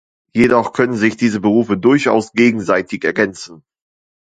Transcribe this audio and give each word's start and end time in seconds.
Jedoch 0.33 0.73
können 0.73 0.95
sich 0.95 1.15
diese 1.15 1.39
Berufe 1.39 1.77
durchaus 1.77 2.31
gegenseitig 2.33 3.03
ergänzen. 3.03 3.63